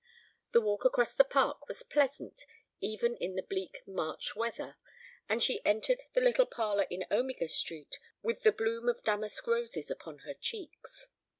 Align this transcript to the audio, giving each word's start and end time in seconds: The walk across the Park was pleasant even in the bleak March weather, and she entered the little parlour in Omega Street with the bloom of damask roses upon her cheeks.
The 0.53 0.61
walk 0.61 0.83
across 0.83 1.13
the 1.13 1.23
Park 1.23 1.67
was 1.67 1.83
pleasant 1.83 2.47
even 2.79 3.15
in 3.17 3.35
the 3.35 3.43
bleak 3.43 3.83
March 3.85 4.35
weather, 4.35 4.77
and 5.29 5.43
she 5.43 5.63
entered 5.63 6.01
the 6.13 6.21
little 6.21 6.47
parlour 6.47 6.87
in 6.89 7.05
Omega 7.11 7.47
Street 7.47 7.99
with 8.23 8.41
the 8.41 8.51
bloom 8.51 8.89
of 8.89 9.03
damask 9.03 9.45
roses 9.45 9.91
upon 9.91 10.17
her 10.25 10.33
cheeks. 10.33 11.05